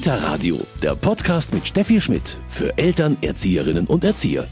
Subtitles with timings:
[0.00, 4.48] Kita Radio, der Podcast mit Steffi Schmidt für Eltern, Erzieherinnen und Erzieher.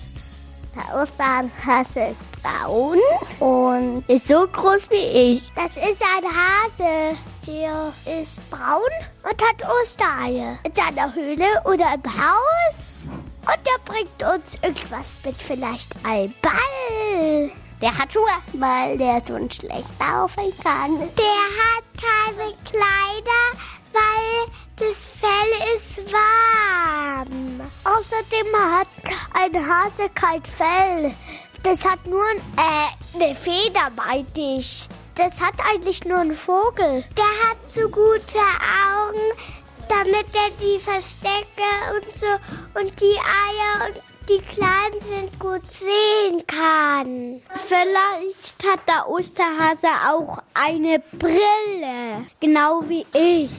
[0.76, 2.98] Der Osterhase ist braun
[3.40, 5.42] und ist so groß wie ich.
[5.54, 7.16] Das ist ein Hase.
[7.46, 8.82] Der ist braun
[9.22, 10.58] und hat Ostereier.
[10.64, 13.06] In seiner Höhle oder im Haus.
[13.40, 17.50] Und der bringt uns irgendwas mit, vielleicht ein Ball.
[17.80, 20.98] Der hat Schuhe, weil der so schlecht laufen kann.
[20.98, 23.58] Der hat keine Kleider,
[23.92, 27.60] weil das Fell ist warm.
[27.84, 28.88] Außerdem hat
[29.34, 31.14] ein Hase kein Fell.
[31.62, 34.88] Das hat nur äh, eine Feder, meinte ich.
[35.14, 37.04] Das hat eigentlich nur ein Vogel.
[37.16, 39.20] Der hat so gute Augen,
[39.88, 42.26] damit er die Verstecke und so
[42.80, 47.40] und die Eier und die Kleinen sind gut sehen kann.
[47.66, 53.50] Vielleicht hat der Osterhase auch eine Brille, genau wie ich.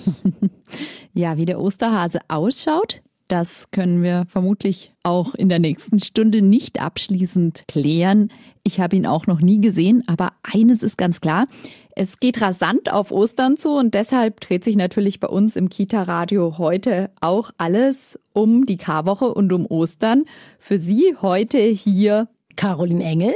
[1.13, 6.81] ja, wie der Osterhase ausschaut, das können wir vermutlich auch in der nächsten Stunde nicht
[6.81, 8.31] abschließend klären.
[8.63, 11.47] Ich habe ihn auch noch nie gesehen, aber eines ist ganz klar.
[11.95, 16.57] Es geht rasant auf Ostern zu und deshalb dreht sich natürlich bei uns im Kita-Radio
[16.57, 20.25] heute auch alles um die Karwoche und um Ostern.
[20.57, 23.35] Für Sie heute hier Caroline Engel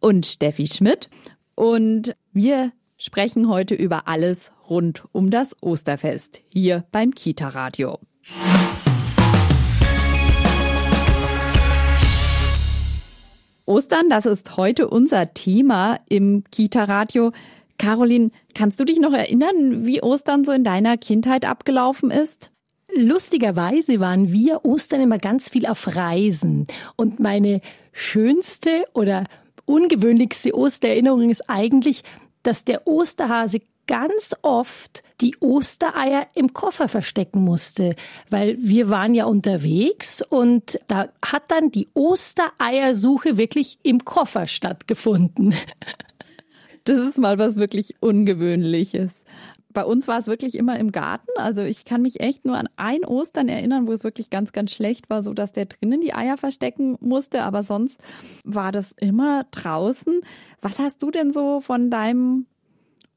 [0.00, 1.10] und Steffi Schmidt.
[1.54, 7.98] Und wir sprechen heute über alles rund um das Osterfest hier beim Kita-Radio.
[13.64, 17.32] Ostern, das ist heute unser Thema im Kita-Radio.
[17.78, 22.50] Caroline, kannst du dich noch erinnern, wie Ostern so in deiner Kindheit abgelaufen ist?
[22.94, 26.66] Lustigerweise waren wir Ostern immer ganz viel auf Reisen.
[26.96, 27.60] Und meine
[27.92, 29.24] schönste oder
[29.64, 32.02] ungewöhnlichste Ostererinnerung ist eigentlich,
[32.42, 33.60] dass der Osterhase
[33.92, 37.94] ganz oft die Ostereier im Koffer verstecken musste,
[38.30, 45.54] weil wir waren ja unterwegs und da hat dann die Ostereiersuche wirklich im Koffer stattgefunden.
[46.84, 49.22] Das ist mal was wirklich Ungewöhnliches.
[49.72, 51.30] Bei uns war es wirklich immer im Garten.
[51.36, 54.72] Also ich kann mich echt nur an ein Ostern erinnern, wo es wirklich ganz, ganz
[54.72, 57.44] schlecht war, so dass der drinnen die Eier verstecken musste.
[57.44, 58.00] Aber sonst
[58.42, 60.22] war das immer draußen.
[60.60, 62.46] Was hast du denn so von deinem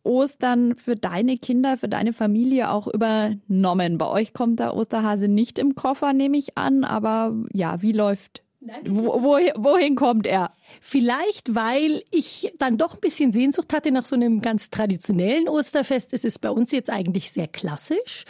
[0.06, 3.98] Ostern für deine Kinder, für deine Familie auch übernommen?
[3.98, 8.44] Bei euch kommt der Osterhase nicht im Koffer, nehme ich an, aber ja, wie läuft
[8.86, 10.52] wo, wohin, wohin kommt er?
[10.82, 16.14] Vielleicht, weil ich dann doch ein bisschen Sehnsucht hatte nach so einem ganz traditionellen Osterfest.
[16.14, 18.26] Es ist bei uns jetzt eigentlich sehr klassisch.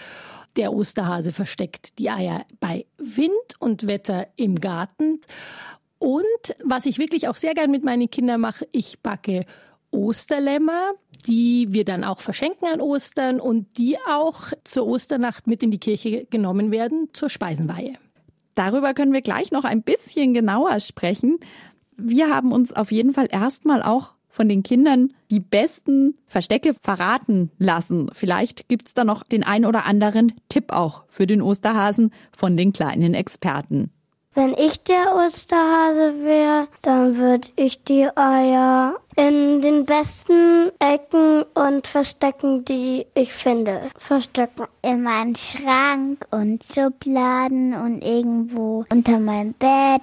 [0.58, 5.22] Der Osterhase versteckt die Eier bei Wind und Wetter im Garten.
[6.00, 9.46] Und was ich wirklich auch sehr gern mit meinen Kindern mache, ich backe
[9.96, 10.94] Osterlämmer,
[11.28, 15.80] die wir dann auch verschenken an Ostern und die auch zur Osternacht mit in die
[15.80, 17.96] Kirche genommen werden zur Speisenweihe.
[18.54, 21.40] Darüber können wir gleich noch ein bisschen genauer sprechen.
[21.98, 27.52] Wir haben uns auf jeden Fall erstmal auch von den Kindern die besten Verstecke verraten
[27.58, 28.10] lassen.
[28.14, 32.74] Vielleicht gibt's da noch den ein oder anderen Tipp auch für den Osterhasen von den
[32.74, 33.92] kleinen Experten.
[34.38, 41.88] Wenn ich der Osterhase wäre, dann würde ich die Eier in den besten Ecken und
[41.88, 44.66] Verstecken, die ich finde, verstecken.
[44.82, 50.02] In meinem Schrank und Schubladen und irgendwo unter meinem Bett.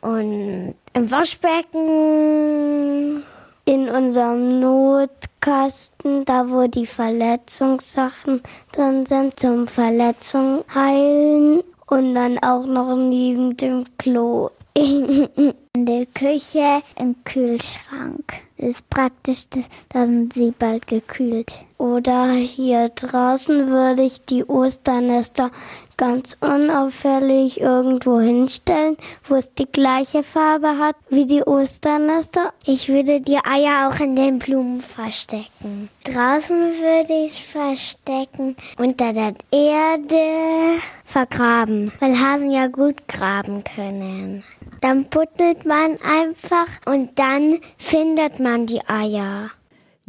[0.00, 3.22] Und im Waschbecken,
[3.66, 8.40] in unserem Notkasten, da wo die Verletzungssachen
[8.72, 14.50] drin sind, zum Verletzung heilen und dann auch noch neben dem Klo.
[14.74, 18.34] In der Küche, im Kühlschrank.
[18.56, 19.46] Das ist praktisch,
[19.88, 21.52] da sind sie bald gekühlt.
[21.80, 25.50] Oder hier draußen würde ich die Osternester
[25.96, 32.52] ganz unauffällig irgendwo hinstellen, wo es die gleiche Farbe hat wie die Osternester.
[32.66, 35.88] Ich würde die Eier auch in den Blumen verstecken.
[36.04, 44.44] Draußen würde ich es verstecken unter der Erde vergraben, weil Hasen ja gut graben können.
[44.82, 49.50] Dann buddelt man einfach und dann findet man die Eier.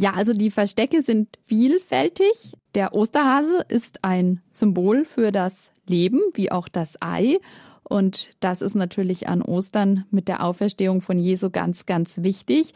[0.01, 2.53] Ja, also die Verstecke sind vielfältig.
[2.74, 7.38] Der Osterhase ist ein Symbol für das Leben, wie auch das Ei.
[7.83, 12.74] Und das ist natürlich an Ostern mit der Auferstehung von Jesu ganz, ganz wichtig.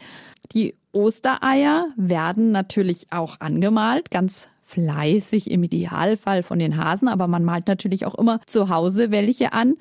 [0.52, 7.42] Die Ostereier werden natürlich auch angemalt, ganz fleißig im Idealfall von den Hasen, aber man
[7.42, 9.74] malt natürlich auch immer zu Hause welche an.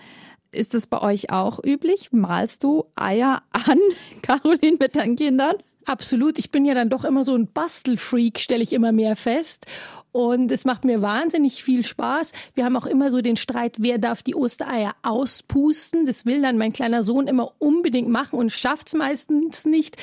[0.51, 2.11] Ist das bei euch auch üblich?
[2.11, 3.79] Malst du Eier an,
[4.23, 5.57] Caroline, mit deinen Kindern?
[5.85, 6.39] Absolut.
[6.39, 9.67] Ich bin ja dann doch immer so ein Bastelfreak, stelle ich immer mehr fest.
[10.11, 12.31] Und es macht mir wahnsinnig viel Spaß.
[12.53, 16.05] Wir haben auch immer so den Streit, wer darf die Ostereier auspusten.
[16.05, 19.97] Das will dann mein kleiner Sohn immer unbedingt machen und schafft es meistens nicht.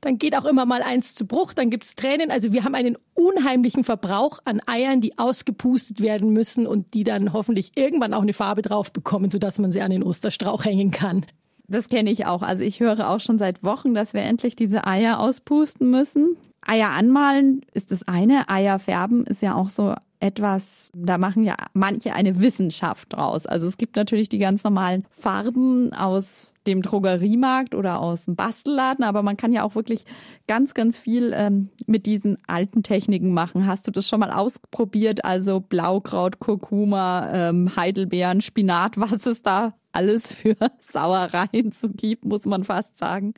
[0.00, 2.30] Dann geht auch immer mal eins zu Bruch, dann gibt es Tränen.
[2.30, 7.34] Also wir haben einen unheimlichen Verbrauch an Eiern, die ausgepustet werden müssen und die dann
[7.34, 11.26] hoffentlich irgendwann auch eine Farbe drauf bekommen, sodass man sie an den Osterstrauch hängen kann.
[11.68, 12.42] Das kenne ich auch.
[12.42, 16.36] Also ich höre auch schon seit Wochen, dass wir endlich diese Eier auspusten müssen.
[16.62, 21.54] Eier anmalen ist das eine, Eier färben ist ja auch so etwas, da machen ja
[21.74, 23.46] manche eine Wissenschaft draus.
[23.46, 29.04] Also es gibt natürlich die ganz normalen Farben aus dem Drogeriemarkt oder aus dem Bastelladen,
[29.04, 30.04] aber man kann ja auch wirklich
[30.48, 33.66] ganz, ganz viel ähm, mit diesen alten Techniken machen.
[33.66, 35.24] Hast du das schon mal ausprobiert?
[35.24, 42.44] Also Blaukraut, Kurkuma, ähm, Heidelbeeren, Spinat, was es da alles für Sauereien zu gibt, muss
[42.44, 43.34] man fast sagen.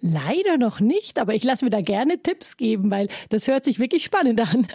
[0.00, 3.78] Leider noch nicht, aber ich lasse mir da gerne Tipps geben, weil das hört sich
[3.78, 4.66] wirklich spannend an.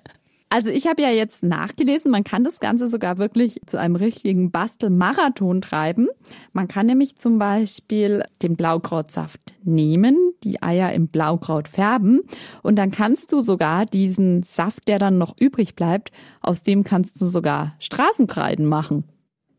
[0.50, 4.52] Also ich habe ja jetzt nachgelesen, man kann das Ganze sogar wirklich zu einem richtigen
[4.52, 6.08] Bastelmarathon treiben.
[6.54, 12.22] Man kann nämlich zum Beispiel den Blaukrautsaft nehmen, die Eier im Blaukraut färben
[12.62, 16.12] und dann kannst du sogar diesen Saft, der dann noch übrig bleibt,
[16.42, 19.04] aus dem kannst du sogar Straßenkreiden machen.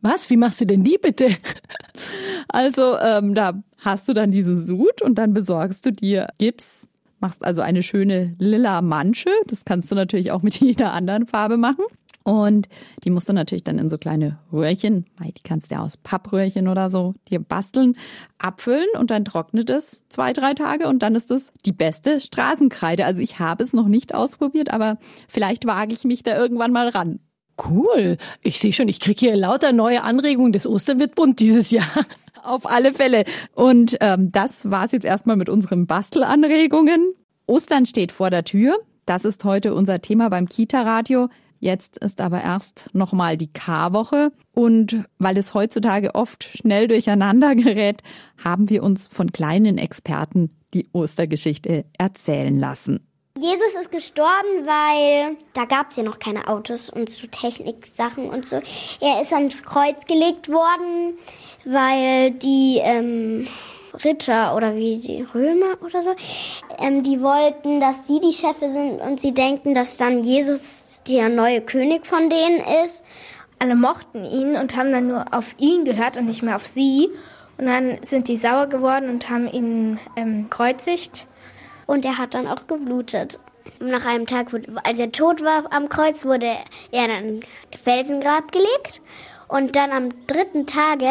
[0.07, 0.31] Was?
[0.31, 1.29] Wie machst du denn die bitte?
[2.49, 6.87] Also ähm, da hast du dann diese Sud und dann besorgst du dir Gips,
[7.19, 9.31] machst also eine schöne lila Mansche.
[9.47, 11.85] Das kannst du natürlich auch mit jeder anderen Farbe machen.
[12.23, 12.69] Und
[13.05, 16.67] die musst du natürlich dann in so kleine Röhrchen, die kannst du ja aus Pappröhrchen
[16.67, 17.97] oder so dir basteln,
[18.39, 23.07] abfüllen und dann trocknet es zwei, drei Tage und dann ist es die beste Straßenkreide.
[23.07, 24.99] Also ich habe es noch nicht ausprobiert, aber
[25.29, 27.21] vielleicht wage ich mich da irgendwann mal ran.
[27.63, 28.19] Cool.
[28.43, 30.53] Ich sehe schon, ich kriege hier lauter neue Anregungen.
[30.53, 31.87] Das Ostern wird bunt dieses Jahr.
[32.43, 33.25] Auf alle Fälle.
[33.55, 37.15] Und ähm, das war's jetzt erstmal mit unseren Bastelanregungen.
[37.47, 38.77] Ostern steht vor der Tür.
[39.05, 41.29] Das ist heute unser Thema beim Kita-Radio.
[41.59, 44.33] Jetzt ist aber erst nochmal die K-Woche.
[44.53, 48.03] Und weil es heutzutage oft schnell durcheinander gerät,
[48.43, 53.07] haben wir uns von kleinen Experten die Ostergeschichte erzählen lassen.
[53.39, 58.47] Jesus ist gestorben, weil da gab es ja noch keine Autos und so Techniksachen und
[58.47, 58.63] so.
[59.01, 61.19] Er ist ans Kreuz gelegt worden,
[61.65, 63.47] weil die ähm,
[64.05, 66.15] Ritter oder wie die Römer oder so,
[66.79, 71.29] ähm, die wollten, dass sie die Chefe sind und sie denken, dass dann Jesus der
[71.29, 73.05] neue König von denen ist.
[73.59, 77.09] Alle mochten ihn und haben dann nur auf ihn gehört und nicht mehr auf sie.
[77.59, 81.27] Und dann sind die sauer geworden und haben ihn ähm, kreuzigt.
[81.87, 83.39] Und er hat dann auch geblutet.
[83.81, 84.49] Nach einem Tag,
[84.85, 86.47] als er tot war am Kreuz, wurde
[86.91, 87.41] er in ein
[87.77, 89.01] Felsengrab gelegt.
[89.49, 91.11] Und dann am dritten Tage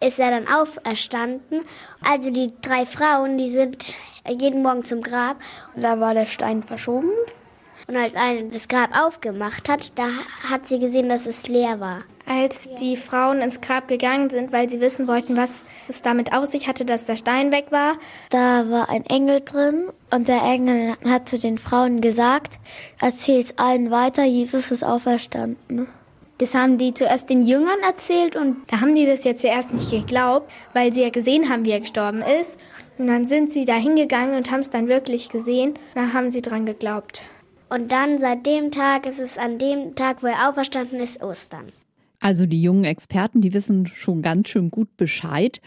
[0.00, 1.62] ist er dann auferstanden.
[2.04, 3.96] Also die drei Frauen, die sind
[4.28, 5.36] jeden Morgen zum Grab.
[5.74, 7.10] Und da war der Stein verschoben.
[7.88, 10.08] Und als eine das Grab aufgemacht hat, da
[10.48, 12.02] hat sie gesehen, dass es leer war.
[12.26, 16.46] Als die Frauen ins Grab gegangen sind, weil sie wissen wollten, was es damit auf
[16.46, 17.94] sich hatte, dass der Stein weg war,
[18.30, 22.58] da war ein Engel drin und der Engel hat zu den Frauen gesagt,
[23.00, 25.88] erzählt allen weiter, Jesus ist auferstanden.
[26.38, 29.90] Das haben die zuerst den Jüngern erzählt und da haben die das ja zuerst nicht
[29.90, 32.58] geglaubt, weil sie ja gesehen haben, wie er gestorben ist.
[32.98, 35.78] Und dann sind sie da hingegangen und haben es dann wirklich gesehen.
[35.94, 37.26] Da haben sie dran geglaubt.
[37.68, 41.72] Und dann seit dem Tag ist es an dem Tag, wo er auferstanden ist, Ostern.
[42.22, 45.60] Also die jungen Experten, die wissen schon ganz schön gut Bescheid.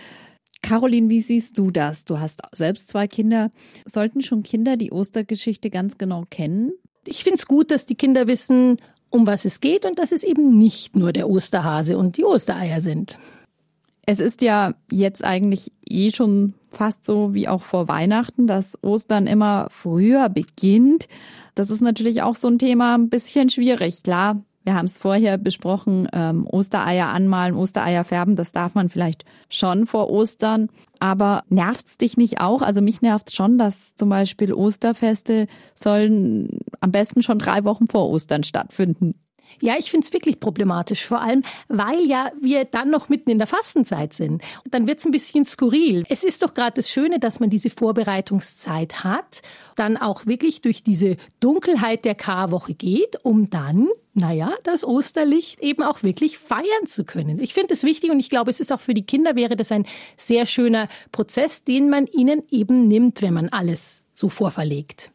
[0.61, 2.05] Caroline, wie siehst du das?
[2.05, 3.51] Du hast selbst zwei Kinder.
[3.83, 6.71] Sollten schon Kinder die Ostergeschichte ganz genau kennen?
[7.05, 8.77] Ich finde es gut, dass die Kinder wissen,
[9.09, 12.79] um was es geht und dass es eben nicht nur der Osterhase und die Ostereier
[12.79, 13.19] sind.
[14.05, 19.27] Es ist ja jetzt eigentlich eh schon fast so wie auch vor Weihnachten, dass Ostern
[19.27, 21.09] immer früher beginnt.
[21.53, 24.03] Das ist natürlich auch so ein Thema ein bisschen schwierig.
[24.03, 29.23] Klar, wir haben es vorher besprochen, ähm, Ostereier anmalen, Ostereier färben, das darf man vielleicht
[29.47, 30.69] schon vor Ostern.
[30.99, 32.61] Aber nervt's dich nicht auch?
[32.61, 38.09] Also mich nervt schon, dass zum Beispiel Osterfeste sollen am besten schon drei Wochen vor
[38.09, 39.13] Ostern stattfinden.
[39.61, 43.37] Ja, ich finde es wirklich problematisch, vor allem, weil ja wir dann noch mitten in
[43.37, 44.41] der Fastenzeit sind.
[44.69, 46.03] Dann wird es ein bisschen skurril.
[46.09, 49.41] Es ist doch gerade das Schöne, dass man diese Vorbereitungszeit hat,
[49.75, 55.83] dann auch wirklich durch diese Dunkelheit der Karwoche geht, um dann naja, das Osterlicht eben
[55.83, 57.39] auch wirklich feiern zu können.
[57.39, 59.71] Ich finde es wichtig und ich glaube, es ist auch für die Kinder wäre das
[59.71, 65.11] ein sehr schöner Prozess, den man ihnen eben nimmt, wenn man alles so vorverlegt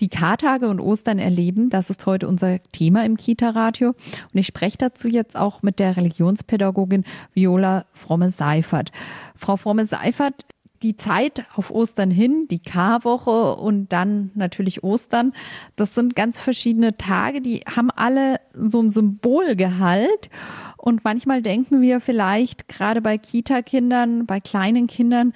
[0.00, 1.70] die Kartage und Ostern erleben.
[1.70, 3.88] Das ist heute unser Thema im Kita-Radio.
[3.88, 8.92] Und ich spreche dazu jetzt auch mit der Religionspädagogin Viola Fromme-Seifert.
[9.34, 10.44] Frau Fromme-Seifert,
[10.82, 15.32] die Zeit auf Ostern hin, die Karwoche und dann natürlich Ostern,
[15.76, 20.30] das sind ganz verschiedene Tage, die haben alle so ein Symbolgehalt.
[20.76, 25.32] Und manchmal denken wir vielleicht, gerade bei Kita-Kindern, bei kleinen Kindern,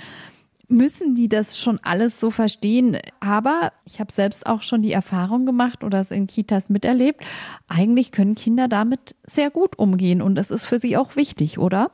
[0.69, 2.97] müssen die das schon alles so verstehen.
[3.21, 7.23] Aber ich habe selbst auch schon die Erfahrung gemacht oder es in Kitas miterlebt.
[7.69, 11.91] Eigentlich können Kinder damit sehr gut umgehen und das ist für sie auch wichtig, oder?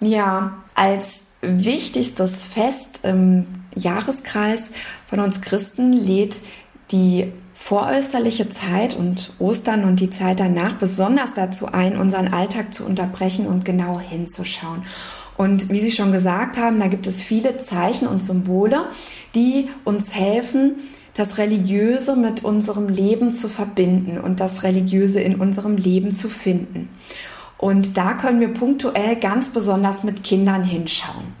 [0.00, 4.70] Ja, als wichtigstes Fest im Jahreskreis
[5.08, 6.36] von uns Christen lädt
[6.90, 12.84] die vorösterliche Zeit und Ostern und die Zeit danach besonders dazu ein, unseren Alltag zu
[12.84, 14.82] unterbrechen und genau hinzuschauen.
[15.36, 18.86] Und wie Sie schon gesagt haben, da gibt es viele Zeichen und Symbole,
[19.34, 20.76] die uns helfen,
[21.14, 26.88] das Religiöse mit unserem Leben zu verbinden und das Religiöse in unserem Leben zu finden.
[27.58, 31.34] Und da können wir punktuell ganz besonders mit Kindern hinschauen.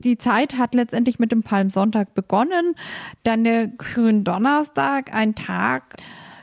[0.00, 2.74] Die Zeit hat letztendlich mit dem Palmsonntag begonnen,
[3.22, 5.96] dann der Gründonnerstag, ein Tag,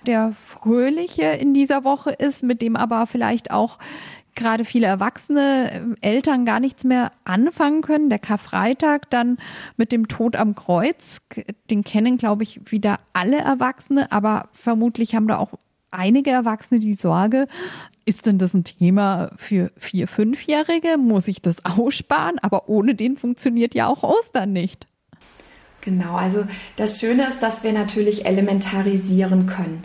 [0.06, 3.80] der fröhliche in dieser Woche ist, mit dem aber vielleicht auch
[4.36, 8.10] gerade viele erwachsene Eltern gar nichts mehr anfangen können.
[8.10, 9.38] Der Karfreitag dann
[9.76, 11.18] mit dem Tod am Kreuz,
[11.72, 15.54] den kennen, glaube ich, wieder alle Erwachsene, aber vermutlich haben da auch
[15.92, 17.48] einige Erwachsene die Sorge,
[18.06, 20.98] ist denn das ein Thema für vier, fünfjährige?
[20.98, 22.40] Muss ich das aussparen?
[22.40, 24.88] Aber ohne den funktioniert ja auch Ostern nicht.
[25.82, 29.84] Genau, also das Schöne ist, dass wir natürlich elementarisieren können.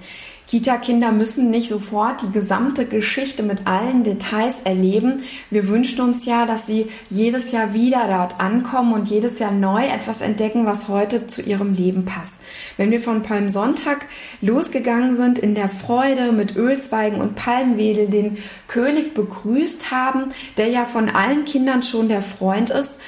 [0.48, 5.22] Kita-Kinder müssen nicht sofort die gesamte Geschichte mit allen Details erleben.
[5.50, 9.84] Wir wünschen uns ja, dass sie jedes Jahr wieder dort ankommen und jedes Jahr neu
[9.84, 12.34] etwas entdecken, was heute zu ihrem Leben passt.
[12.76, 14.06] Wenn wir von Palmsonntag
[14.40, 20.84] losgegangen sind, in der Freude mit Ölzweigen und Palmwedel den König begrüßt haben, der ja
[20.84, 22.98] von allen Kindern schon der Freund ist,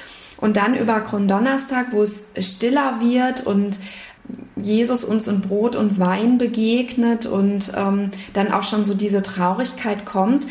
[0.44, 3.78] und dann über Gründonnerstag, wo es stiller wird und
[4.56, 10.06] Jesus uns in Brot und Wein begegnet und ähm, dann auch schon so diese Traurigkeit
[10.06, 10.46] kommt,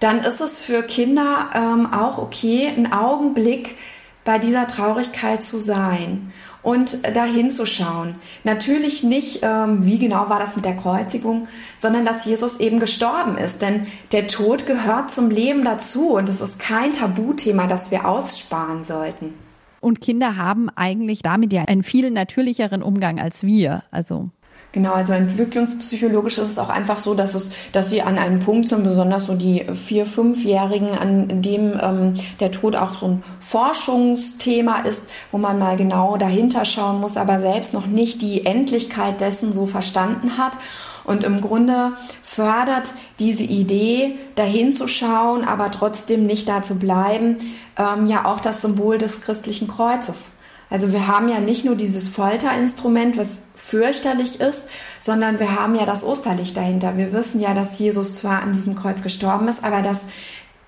[0.00, 3.76] dann ist es für Kinder ähm, auch okay, einen Augenblick
[4.24, 8.16] bei dieser Traurigkeit zu sein und dahin zu schauen.
[8.42, 11.46] Natürlich nicht, ähm, wie genau war das mit der Kreuzigung,
[11.78, 13.60] sondern dass Jesus eben gestorben ist.
[13.60, 18.82] Denn der Tod gehört zum Leben dazu und es ist kein Tabuthema, das wir aussparen
[18.84, 19.43] sollten.
[19.84, 23.82] Und Kinder haben eigentlich damit ja einen viel natürlicheren Umgang als wir.
[23.90, 24.30] Also
[24.72, 28.70] Genau, also entwicklungspsychologisch ist es auch einfach so, dass es, dass sie an einem Punkt
[28.70, 34.80] sind, besonders so die vier, fünfjährigen, an dem ähm, der Tod auch so ein Forschungsthema
[34.80, 39.52] ist, wo man mal genau dahinter schauen muss, aber selbst noch nicht die Endlichkeit dessen
[39.52, 40.54] so verstanden hat.
[41.04, 41.92] Und im Grunde
[42.22, 48.40] fördert diese Idee, dahin zu schauen, aber trotzdem nicht da zu bleiben, ähm, ja auch
[48.40, 50.24] das Symbol des christlichen Kreuzes.
[50.70, 54.66] Also wir haben ja nicht nur dieses Folterinstrument, was fürchterlich ist,
[54.98, 56.96] sondern wir haben ja das Osterlicht dahinter.
[56.96, 60.00] Wir wissen ja, dass Jesus zwar an diesem Kreuz gestorben ist, aber dass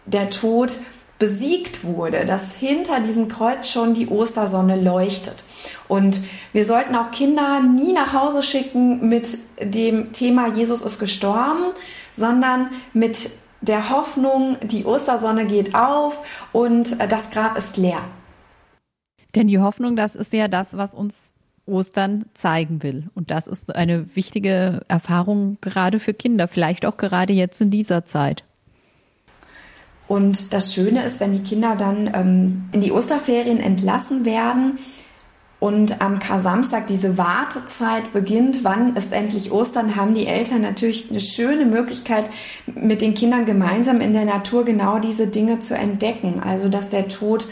[0.04, 0.70] der Tod
[1.18, 5.44] besiegt wurde, dass hinter diesem Kreuz schon die Ostersonne leuchtet.
[5.88, 11.72] Und wir sollten auch Kinder nie nach Hause schicken mit dem Thema Jesus ist gestorben,
[12.16, 13.30] sondern mit
[13.60, 16.18] der Hoffnung, die Ostersonne geht auf
[16.52, 18.00] und das Grab ist leer.
[19.34, 21.34] Denn die Hoffnung, das ist ja das, was uns
[21.66, 23.08] Ostern zeigen will.
[23.14, 28.06] Und das ist eine wichtige Erfahrung gerade für Kinder, vielleicht auch gerade jetzt in dieser
[28.06, 28.44] Zeit.
[30.08, 34.78] Und das Schöne ist, wenn die Kinder dann ähm, in die Osterferien entlassen werden,
[35.58, 41.20] und am Kar-Samstag diese Wartezeit beginnt, wann ist endlich Ostern, haben die Eltern natürlich eine
[41.20, 42.30] schöne Möglichkeit,
[42.66, 46.42] mit den Kindern gemeinsam in der Natur genau diese Dinge zu entdecken.
[46.44, 47.46] Also, dass der Tod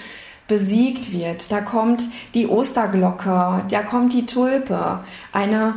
[0.49, 1.51] besiegt wird.
[1.51, 2.03] Da kommt
[2.35, 5.01] die Osterglocke, da kommt die Tulpe,
[5.33, 5.77] eine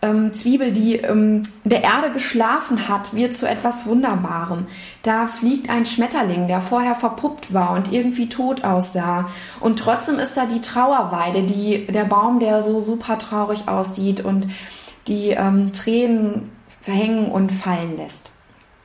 [0.00, 4.66] ähm, Zwiebel, die ähm, der Erde geschlafen hat, wird zu etwas Wunderbarem.
[5.02, 9.28] Da fliegt ein Schmetterling, der vorher verpuppt war und irgendwie tot aussah.
[9.60, 14.48] Und trotzdem ist da die Trauerweide, die, der Baum, der so super traurig aussieht und
[15.08, 16.50] die ähm, Tränen
[16.80, 18.30] verhängen und fallen lässt.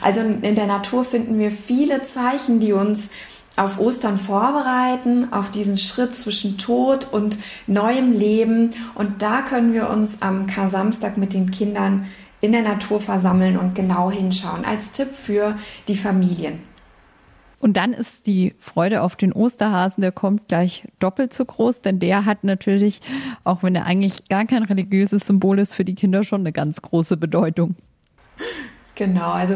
[0.01, 3.09] Also in der Natur finden wir viele Zeichen, die uns
[3.55, 8.71] auf Ostern vorbereiten, auf diesen Schritt zwischen Tod und neuem Leben.
[8.95, 12.07] Und da können wir uns am Kar-Samstag mit den Kindern
[12.41, 15.57] in der Natur versammeln und genau hinschauen, als Tipp für
[15.87, 16.59] die Familien.
[17.59, 21.99] Und dann ist die Freude auf den Osterhasen, der kommt gleich doppelt so groß, denn
[21.99, 22.99] der hat natürlich,
[23.45, 26.81] auch wenn er eigentlich gar kein religiöses Symbol ist, für die Kinder schon eine ganz
[26.81, 27.75] große Bedeutung.
[28.95, 29.55] Genau, also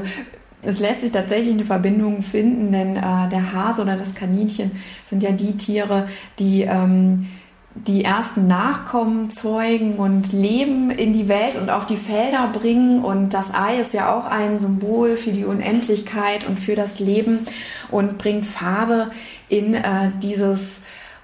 [0.68, 4.72] es lässt sich tatsächlich eine Verbindung finden, denn äh, der Hase oder das Kaninchen
[5.10, 6.10] sind ja die Tiere,
[6.40, 7.28] die ähm,
[7.74, 13.04] die ersten Nachkommen zeugen und Leben in die Welt und auf die Felder bringen.
[13.04, 17.46] Und das Ei ist ja auch ein Symbol für die Unendlichkeit und für das Leben
[17.90, 19.12] und bringt Farbe
[19.48, 20.82] in äh, dieses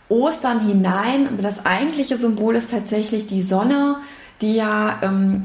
[0.08, 1.28] Ostern hinein.
[1.34, 3.98] Aber das eigentliche Symbol ist tatsächlich die Sonne,
[4.42, 5.44] die ja ähm,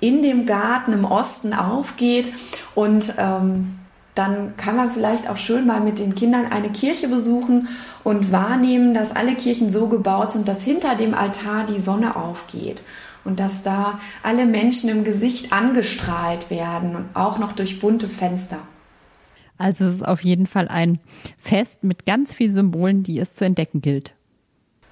[0.00, 2.32] in dem Garten im Osten aufgeht
[2.74, 3.78] und ähm,
[4.14, 7.68] dann kann man vielleicht auch schön mal mit den Kindern eine Kirche besuchen
[8.04, 12.82] und wahrnehmen, dass alle Kirchen so gebaut sind, dass hinter dem Altar die Sonne aufgeht
[13.24, 18.58] und dass da alle Menschen im Gesicht angestrahlt werden und auch noch durch bunte Fenster.
[19.58, 20.98] Also es ist auf jeden Fall ein
[21.38, 24.14] Fest mit ganz vielen Symbolen, die es zu entdecken gilt.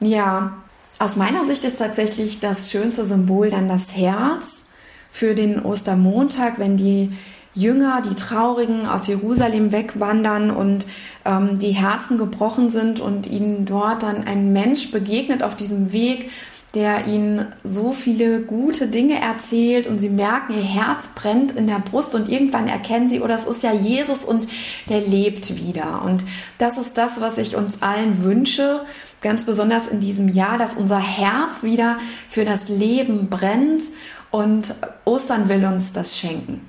[0.00, 0.58] Ja,
[0.98, 4.66] aus meiner Sicht ist tatsächlich das schönste Symbol dann das Herz
[5.10, 7.12] für den Ostermontag, wenn die
[7.58, 10.86] Jünger, die Traurigen aus Jerusalem wegwandern und
[11.24, 16.30] ähm, die Herzen gebrochen sind und ihnen dort dann ein Mensch begegnet auf diesem Weg,
[16.74, 21.78] der ihnen so viele gute Dinge erzählt und sie merken, ihr Herz brennt in der
[21.78, 24.46] Brust und irgendwann erkennen sie, oh, das ist ja Jesus und
[24.88, 26.02] der lebt wieder.
[26.02, 26.24] Und
[26.58, 28.82] das ist das, was ich uns allen wünsche,
[29.20, 31.98] ganz besonders in diesem Jahr, dass unser Herz wieder
[32.28, 33.82] für das Leben brennt
[34.30, 34.74] und
[35.04, 36.67] Ostern will uns das schenken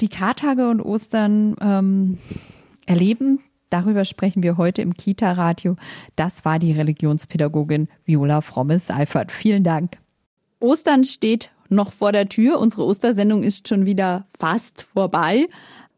[0.00, 2.18] die Kartage und Ostern ähm,
[2.86, 3.40] erleben.
[3.70, 5.76] Darüber sprechen wir heute im Kita-Radio.
[6.14, 9.32] Das war die Religionspädagogin Viola Frommes-Seifert.
[9.32, 9.98] Vielen Dank.
[10.60, 12.60] Ostern steht noch vor der Tür.
[12.60, 15.48] Unsere Ostersendung ist schon wieder fast vorbei.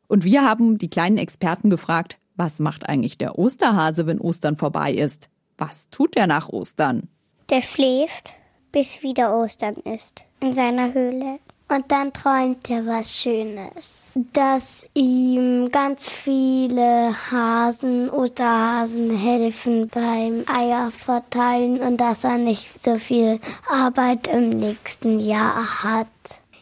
[0.06, 4.92] Und wir haben die kleinen Experten gefragt, was macht eigentlich der Osterhase, wenn Ostern vorbei
[4.92, 5.28] ist?
[5.58, 7.08] Was tut er nach Ostern?
[7.50, 8.32] Der schläft,
[8.72, 11.40] bis wieder Ostern ist, in seiner Höhle.
[11.70, 20.90] Und dann träumt er was Schönes, dass ihm ganz viele Hasen, Osterhasen helfen beim Eier
[20.90, 26.06] verteilen und dass er nicht so viel Arbeit im nächsten Jahr hat.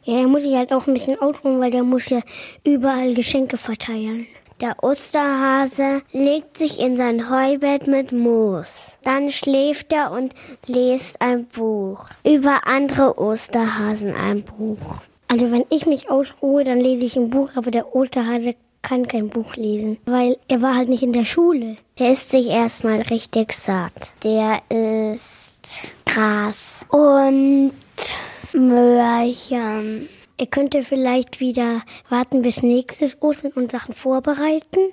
[0.02, 2.20] Ja, er muss sich halt auch ein bisschen ausruhen, weil der muss ja
[2.64, 4.26] überall Geschenke verteilen.
[4.62, 8.96] Der Osterhase legt sich in sein Heubett mit Moos.
[9.04, 10.34] Dann schläft er und
[10.66, 12.06] liest ein Buch.
[12.24, 15.02] Über andere Osterhasen ein Buch.
[15.28, 19.28] Also wenn ich mich ausruhe, dann lese ich ein Buch, aber der Osterhase kann kein
[19.28, 21.76] Buch lesen, weil er war halt nicht in der Schule.
[21.98, 24.12] Der ist sich erstmal richtig satt.
[24.24, 27.72] Der isst Gras und
[28.52, 30.08] Möhrchen.
[30.38, 34.92] Er könnte vielleicht wieder warten bis nächstes Ostern und Sachen vorbereiten.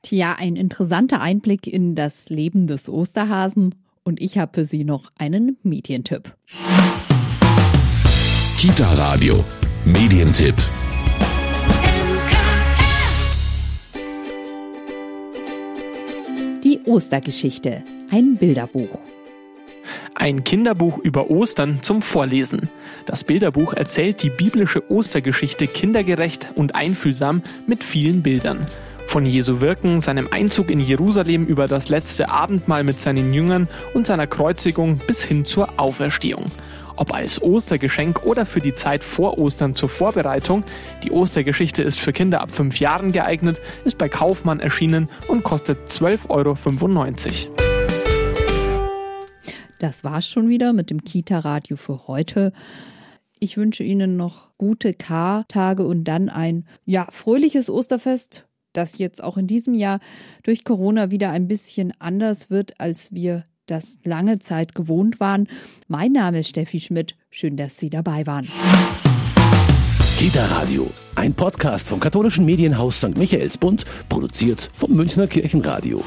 [0.00, 3.74] Tja, ein interessanter Einblick in das Leben des Osterhasen.
[4.02, 6.34] Und ich habe für Sie noch einen Medientipp.
[8.56, 9.44] Kita Radio,
[9.84, 10.54] Medientipp.
[16.64, 18.98] Die Ostergeschichte, ein Bilderbuch.
[20.14, 22.70] Ein Kinderbuch über Ostern zum Vorlesen.
[23.10, 28.66] Das Bilderbuch erzählt die biblische Ostergeschichte kindergerecht und einfühlsam mit vielen Bildern.
[29.08, 34.06] Von Jesu Wirken, seinem Einzug in Jerusalem über das letzte Abendmahl mit seinen Jüngern und
[34.06, 36.52] seiner Kreuzigung bis hin zur Auferstehung.
[36.94, 40.62] Ob als Ostergeschenk oder für die Zeit vor Ostern zur Vorbereitung,
[41.02, 45.88] die Ostergeschichte ist für Kinder ab 5 Jahren geeignet, ist bei Kaufmann erschienen und kostet
[45.88, 47.56] 12,95 Euro.
[49.80, 52.52] Das war's schon wieder mit dem Kita-Radio für heute.
[53.42, 59.38] Ich wünsche Ihnen noch gute K-Tage und dann ein ja, fröhliches Osterfest, das jetzt auch
[59.38, 59.98] in diesem Jahr
[60.42, 65.48] durch Corona wieder ein bisschen anders wird, als wir das lange Zeit gewohnt waren.
[65.88, 67.16] Mein Name ist Steffi Schmidt.
[67.30, 68.46] Schön, dass Sie dabei waren.
[70.18, 73.16] Kita Radio, ein Podcast vom katholischen Medienhaus St.
[73.16, 76.04] Michaelsbund, produziert vom Münchner Kirchenradio.